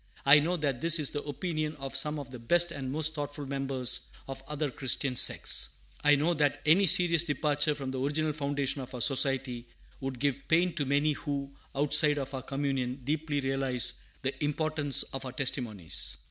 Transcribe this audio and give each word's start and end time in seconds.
I 0.25 0.39
know 0.39 0.57
that 0.57 0.81
this 0.81 0.97
is 0.97 1.11
the 1.11 1.21
opinion 1.21 1.75
of 1.75 1.95
some 1.95 2.17
of 2.17 2.31
the 2.31 2.39
best 2.39 2.71
and 2.71 2.91
most 2.91 3.13
thoughtful 3.13 3.45
members 3.45 4.07
of 4.27 4.41
other 4.47 4.71
Christian 4.71 5.15
sects. 5.15 5.75
I 6.03 6.15
know 6.15 6.33
that 6.33 6.59
any 6.65 6.87
serious 6.87 7.23
departure 7.23 7.75
from 7.75 7.91
the 7.91 7.99
original 7.99 8.33
foundation 8.33 8.81
of 8.81 8.95
our 8.95 9.01
Society 9.01 9.67
would 9.99 10.17
give 10.17 10.47
pain 10.47 10.73
to 10.73 10.85
many 10.85 11.11
who, 11.13 11.55
outside 11.75 12.17
of 12.17 12.33
our 12.33 12.41
communion, 12.41 13.01
deeply 13.03 13.41
realize 13.41 14.01
the 14.23 14.43
importance 14.43 15.03
of 15.03 15.23
our 15.23 15.33
testimonies. 15.33 16.17